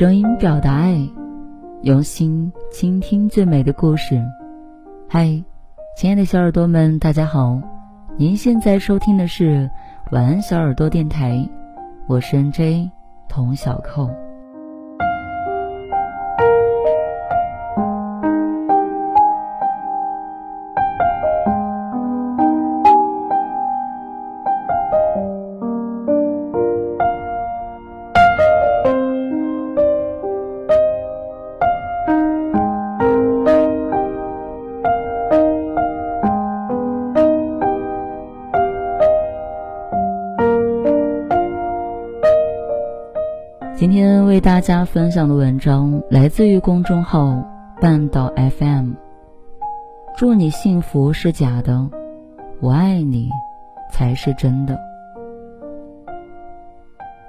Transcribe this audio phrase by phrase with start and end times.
[0.00, 0.98] 声音表达爱，
[1.82, 4.18] 用心倾听最美的故事。
[5.06, 5.26] 嗨，
[5.94, 7.60] 亲爱的小耳朵们，大家好！
[8.16, 9.70] 您现在收听的是
[10.10, 11.46] 晚安小耳朵电台，
[12.06, 12.90] 我是 NJ
[13.28, 14.08] 童小扣。
[43.80, 47.42] 今天为大家分享的文章来自于公众号
[47.80, 48.90] 半岛 FM。
[50.18, 51.88] 祝你幸福是假的，
[52.60, 53.30] 我爱你
[53.90, 54.78] 才是真的。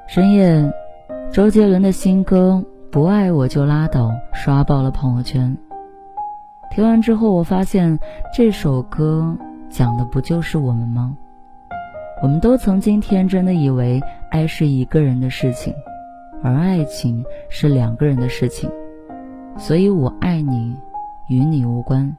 [0.10, 0.70] 深夜，
[1.32, 5.58] 周杰伦的新歌《不爱我就拉倒》刷爆了朋友圈。
[6.70, 7.98] 听完之后，我发现
[8.36, 9.38] 这首歌
[9.70, 11.16] 讲的不就是我们吗？
[12.22, 15.74] 我们都曾经天真的以为爱是一个人的事情。
[16.44, 18.70] 而爱情是两个人的事情，
[19.58, 20.76] 所以我爱你，
[21.30, 22.16] 与你无关。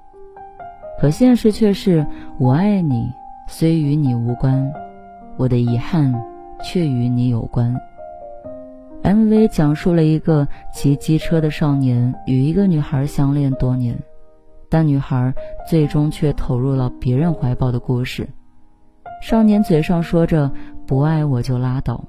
[1.00, 2.06] 可现实却是，
[2.38, 3.10] 我爱你
[3.48, 4.72] 虽与你无关，
[5.36, 6.14] 我的遗憾
[6.62, 7.74] 却与你有关。
[9.02, 13.98] MV 讲述了一个骑机车的少年与一个女孩相恋多年，
[14.68, 15.34] 但女孩
[15.68, 18.28] 最终却投入了别人怀抱的故事。
[19.20, 20.50] 少年嘴上说着
[20.86, 22.04] 不爱我就拉倒。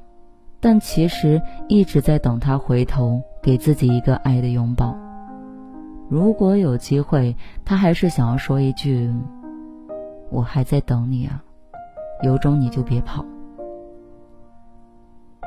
[0.64, 4.96] 但其实一直在等他回头，给自己一个爱的拥抱。
[6.10, 7.36] 如果有机会，
[7.66, 9.14] 他还是想要说一句
[10.32, 11.44] ：“我还在等你啊，
[12.22, 13.26] 有种你就别跑。”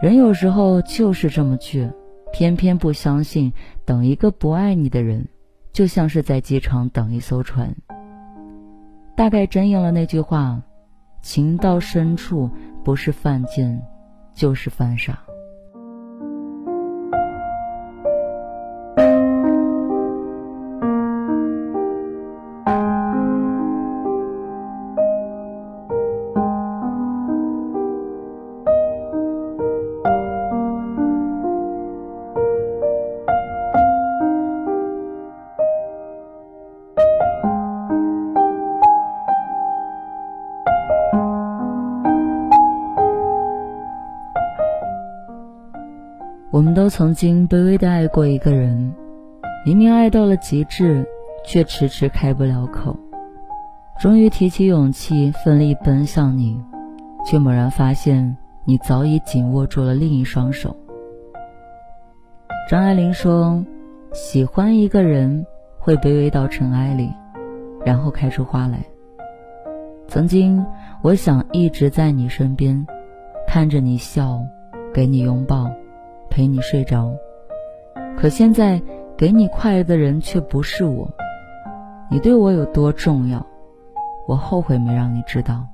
[0.03, 1.91] 人有时候就是这么倔，
[2.31, 3.51] 偏偏不相信
[3.87, 5.27] 等一个不爱你的人，
[5.73, 7.75] 就像是在机场等一艘船。
[9.17, 10.61] 大概真应了那句话
[11.25, 12.51] ：“情到深处
[12.85, 13.83] 不是犯贱。”
[14.37, 15.26] 就是犯傻。
[46.57, 48.91] 我们都曾经卑微的爱过一个人，
[49.67, 51.07] 明明爱到了极致，
[51.45, 52.97] 却迟迟开不了口。
[54.01, 56.59] 终于提起勇气，奋力奔向你，
[57.27, 60.75] 却猛然发现你早已紧握住了另一双手。
[62.71, 63.63] 张爱玲说
[64.15, 65.45] ：“喜欢一个人，
[65.79, 67.13] 会卑微到尘埃里，
[67.85, 68.79] 然后开出花来。”
[70.09, 70.65] 曾经，
[71.03, 72.87] 我想一直在你身边，
[73.47, 74.41] 看着你笑，
[74.95, 75.71] 给你拥抱。
[76.37, 77.11] 陪你睡着，
[78.15, 78.79] 可现在
[79.17, 81.09] 给你快乐的人却不是我。
[82.11, 83.43] 你对我有多重要，
[84.29, 85.67] 我后悔没让你知道。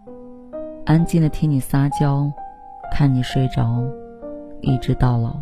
[0.85, 2.31] 安静的听你撒娇，
[2.93, 3.83] 看你睡着，
[4.61, 5.35] 一直到老。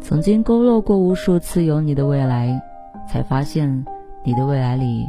[0.00, 2.58] 曾经勾勒过无数次有你的未来，
[3.06, 3.84] 才发现
[4.22, 5.06] 你的未来里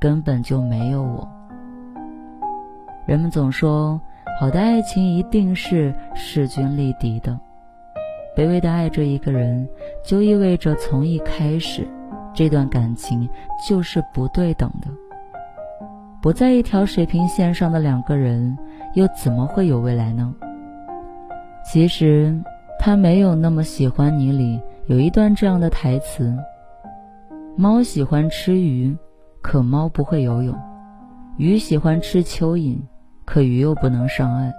[0.00, 1.28] 根本就没有我。
[3.04, 4.00] 人们总说。
[4.40, 7.36] 好的爱情一定是势均力敌的，
[8.36, 9.68] 卑微的爱着一个人，
[10.04, 11.84] 就意味着从一开始，
[12.32, 13.28] 这段感情
[13.68, 14.88] 就是不对等的。
[16.22, 18.56] 不在一条水平线上的两个人，
[18.94, 20.32] 又怎么会有未来呢？
[21.64, 22.40] 其实，
[22.78, 26.32] 他没有那么喜欢你里有一段这样的台词：
[27.56, 28.96] 猫喜欢吃鱼，
[29.42, 30.54] 可猫不会游泳；
[31.38, 32.78] 鱼喜欢吃蚯蚓。
[33.28, 34.54] 可鱼又不能上岸，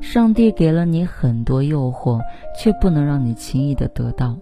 [0.00, 2.20] 上帝给了你很多诱惑，
[2.52, 4.36] 却不能让你轻易的得到。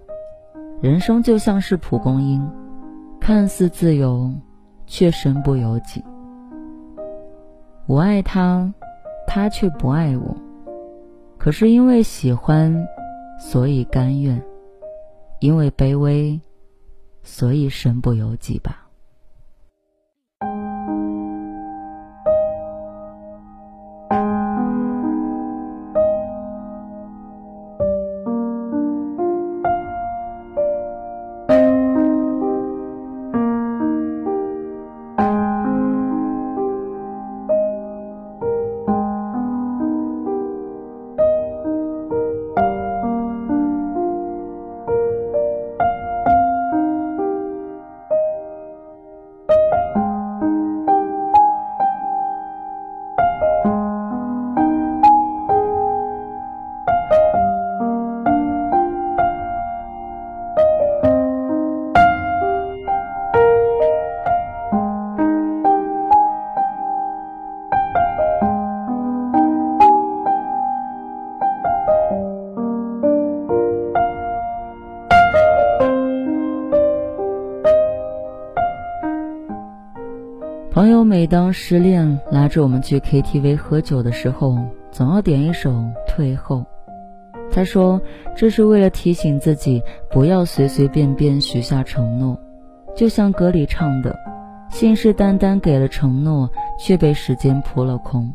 [0.81, 2.51] 人生就像是蒲公英，
[3.21, 4.33] 看似自由，
[4.87, 6.03] 却身不由己。
[7.85, 8.73] 我爱他，
[9.27, 10.35] 他却不爱我。
[11.37, 12.89] 可是因为喜欢，
[13.39, 14.41] 所以甘愿；
[15.39, 16.41] 因为卑微，
[17.23, 18.80] 所以身不由己吧。
[80.81, 84.57] 朋友每当失恋拉着我们去 ktv 喝酒的时候
[84.91, 86.65] 总要点一首退后。
[87.53, 88.01] 他说
[88.37, 92.39] 这是为了提醒自己不要随随便便许下承诺，
[92.95, 94.17] 就像歌里唱的，
[94.71, 96.49] 信誓旦旦给了承诺，
[96.79, 98.33] 却被时间扑了空。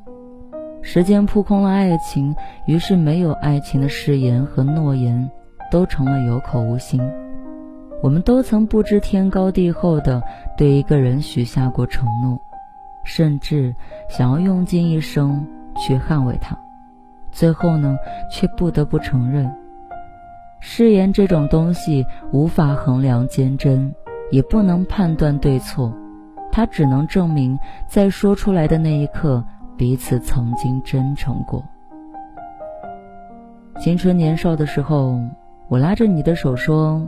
[0.81, 2.35] 时间扑空了爱情，
[2.67, 5.31] 于是没有爱情的誓言和诺言，
[5.71, 7.01] 都成了有口无心。
[8.03, 10.21] 我们都曾不知天高地厚的
[10.55, 12.37] 对一个人许下过承诺，
[13.03, 13.73] 甚至
[14.09, 15.43] 想要用尽一生
[15.79, 16.55] 去捍卫他。
[17.35, 17.97] 最后呢，
[18.31, 19.53] 却不得不承认，
[20.61, 23.93] 誓言这种东西无法衡量坚贞，
[24.31, 25.93] 也不能判断对错，
[26.49, 27.59] 它只能证明
[27.89, 29.43] 在说出来的那一刻，
[29.75, 31.61] 彼此曾经真诚过。
[33.81, 35.19] 青春年少的时候，
[35.67, 37.05] 我拉着你的手说，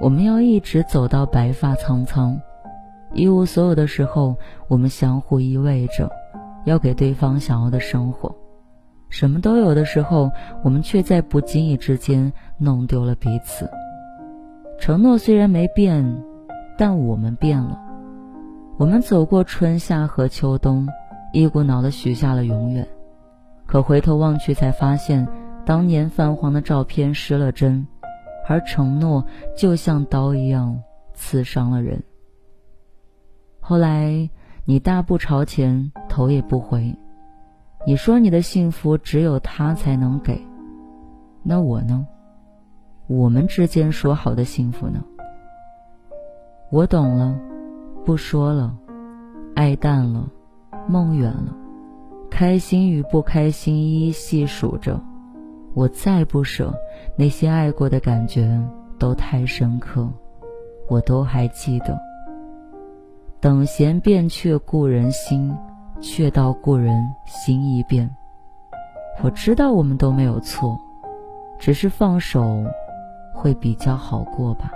[0.00, 2.36] 我们要一直走到白发苍苍，
[3.12, 4.34] 一无所有的时候，
[4.66, 6.10] 我们相互依偎着，
[6.64, 8.34] 要给对方想要的生活。
[9.08, 10.30] 什么都有的时候，
[10.62, 13.68] 我们却在不经意之间弄丢了彼此。
[14.78, 16.04] 承诺虽然没变，
[16.76, 17.80] 但我们变了。
[18.76, 20.86] 我们走过春夏和秋冬，
[21.32, 22.86] 一股脑的许下了永远。
[23.66, 25.26] 可回头望去，才发现
[25.64, 27.86] 当年泛黄的照片失了真，
[28.46, 29.24] 而承诺
[29.56, 30.80] 就像刀一样
[31.12, 32.00] 刺伤了人。
[33.58, 34.30] 后来，
[34.64, 36.94] 你大步朝前，头也不回。
[37.86, 40.40] 你说你的幸福只有他才能给，
[41.42, 42.06] 那我呢？
[43.06, 45.02] 我们之间说好的幸福呢？
[46.70, 47.38] 我懂了，
[48.04, 48.76] 不说了，
[49.54, 50.28] 爱淡了，
[50.86, 51.56] 梦远了，
[52.30, 55.00] 开心与不开心一一细数着。
[55.74, 56.74] 我再不舍，
[57.16, 58.60] 那些爱过的感觉
[58.98, 60.06] 都太深刻，
[60.88, 61.98] 我都还记得。
[63.40, 65.56] 等闲变却故人心。
[66.00, 68.08] 却道故人心易变。
[69.22, 70.78] 我知道我们都没有错，
[71.58, 72.64] 只是放手
[73.34, 74.70] 会比较好过吧。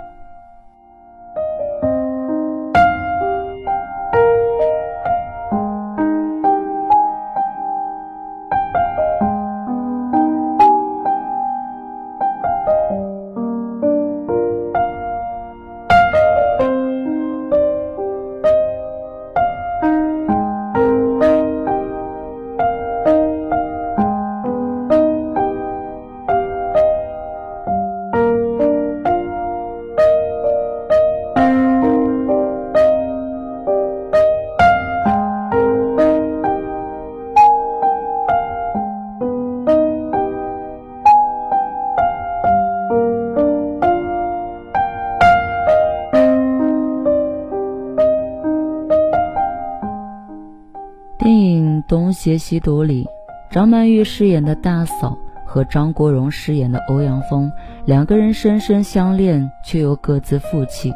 [52.23, 53.05] 邪西毒里，
[53.51, 57.51] 张曼玉饰演的大嫂和张国荣饰演的欧阳锋
[57.83, 60.89] 两个人深深相恋，却又各自负气。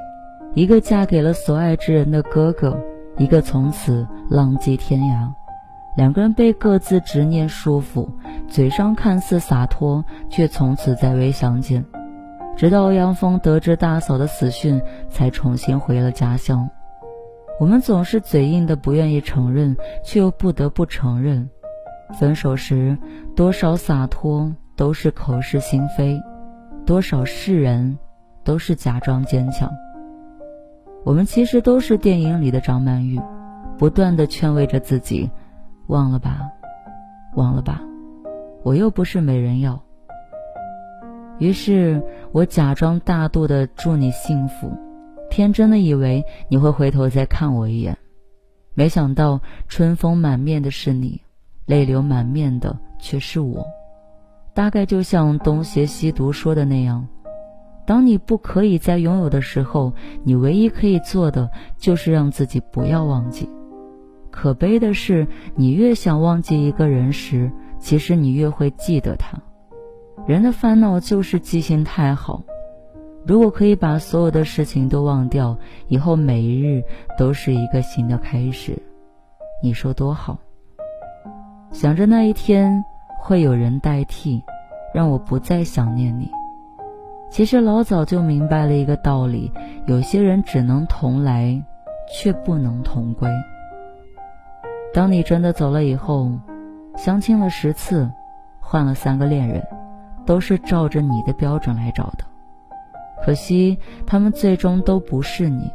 [0.54, 2.80] 一个嫁给了所爱之人的哥哥，
[3.18, 5.30] 一个从此浪迹天涯。
[5.98, 8.08] 两个人被各自执念束缚，
[8.48, 11.84] 嘴上看似洒脱，却从此再未相见。
[12.56, 16.70] 直到欧阳锋得知大嫂的死讯，才重新回了家乡。
[17.60, 21.50] 我们总是嘴硬的不愿意承认，却又不得不承认。
[22.20, 22.98] 分手时，
[23.36, 26.20] 多少洒脱都是口是心非，
[26.86, 27.98] 多少释然
[28.44, 29.70] 都是假装坚强。
[31.04, 33.20] 我们其实都是电影里的张曼玉，
[33.78, 35.30] 不断的劝慰着自己：
[35.88, 36.42] 忘了吧，
[37.36, 37.82] 忘了吧，
[38.64, 39.82] 我又不是没人要。
[41.40, 44.72] 于是我假装大度的祝你幸福。
[45.38, 47.96] 天真的以为你会回头再看我一眼，
[48.74, 51.22] 没想到春风满面的是你，
[51.68, 53.64] 泪流满面的却是我。
[54.56, 57.08] 大概就像东邪西毒说的那样，
[57.86, 63.48] 当你不可以再拥有的时候，你唯一可以做的就是让自己不要忘记。
[64.32, 69.38] 可悲的是，你越想忘记一个人时，其实你越会记得他。
[70.26, 72.44] 人的烦恼就是记性太好。
[73.28, 75.58] 如果可以把所有的事情都忘掉，
[75.90, 76.82] 以后每一日
[77.18, 78.82] 都是一个新的开始，
[79.62, 80.38] 你说多好？
[81.74, 82.82] 想着那一天
[83.20, 84.42] 会有人代替，
[84.94, 86.32] 让我不再想念你。
[87.30, 89.52] 其实老早就明白了一个道理：
[89.88, 91.62] 有些人只能同来，
[92.10, 93.30] 却不能同归。
[94.94, 96.32] 当你真的走了以后，
[96.96, 98.10] 相亲了十次，
[98.62, 99.62] 换了三个恋人，
[100.26, 102.24] 都是照着你的标准来找的。
[103.24, 105.70] 可惜，他们最终都不是你。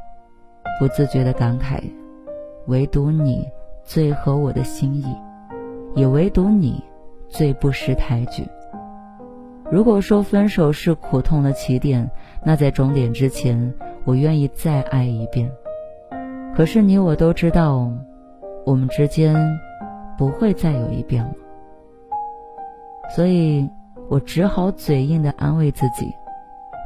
[0.81, 1.81] 不自觉的感慨，
[2.67, 3.47] 唯独你
[3.85, 5.05] 最合我的心意，
[5.95, 6.83] 也唯独你
[7.29, 8.45] 最不识抬举。
[9.71, 12.11] 如果说分手是苦痛的起点，
[12.43, 13.73] 那在终点之前，
[14.05, 15.51] 我愿意再爱一遍。
[16.55, 17.91] 可是你我都知道，
[18.65, 19.37] 我们之间
[20.19, 21.33] 不会再有一遍了，
[23.15, 23.69] 所以
[24.09, 26.13] 我只好嘴硬的安慰自己：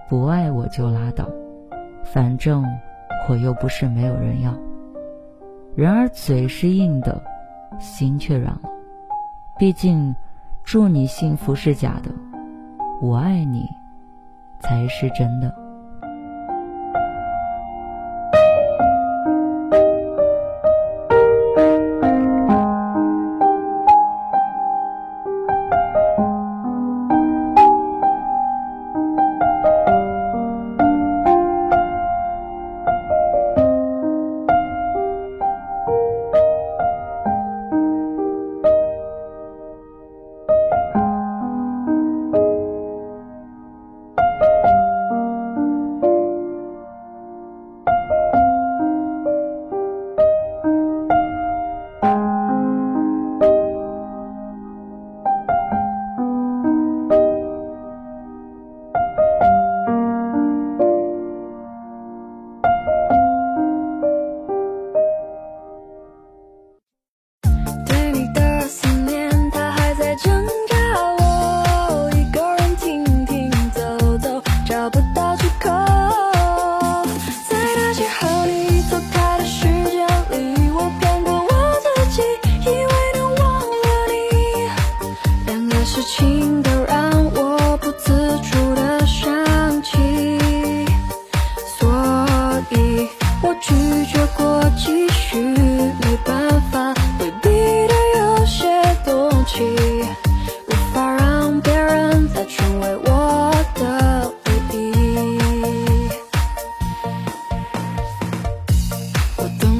[0.09, 1.29] 不爱我就拉倒，
[2.05, 2.65] 反正
[3.29, 4.55] 我又不是没有人要。
[5.75, 7.21] 然而嘴是硬的，
[7.81, 8.71] 心却软了。
[9.59, 10.15] 毕竟，
[10.63, 12.11] 祝你幸福是假的，
[13.03, 13.69] 我爱你
[14.61, 15.66] 才是真的。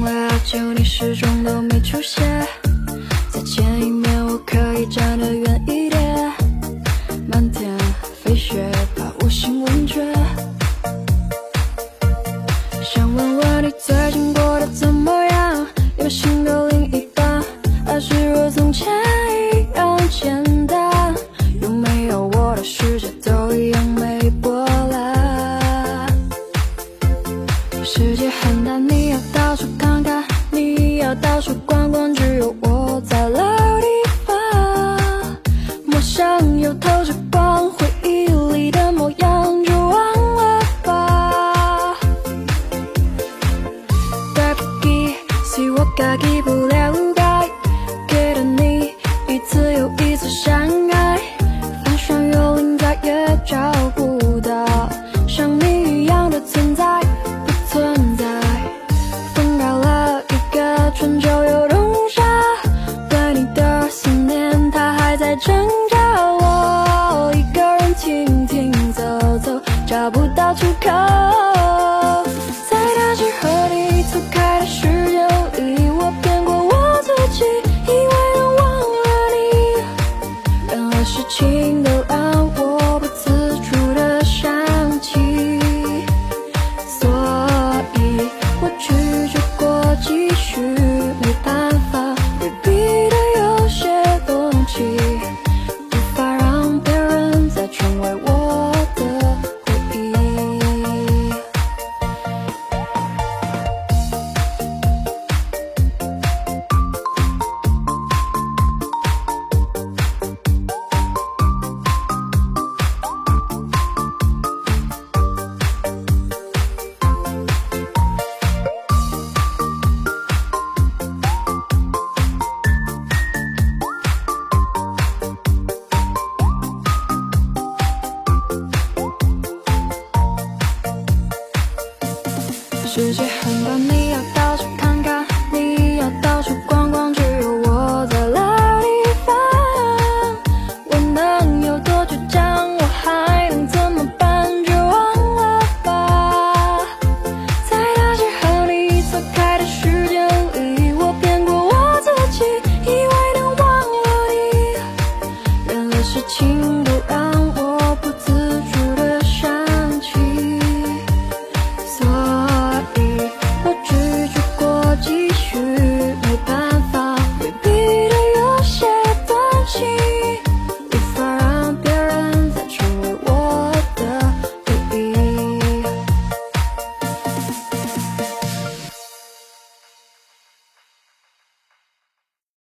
[0.07, 2.47] 好久你始终都没出现，
[3.29, 5.76] 再见一面，我可以站得远一点。
[31.07, 32.13] 要到处逛逛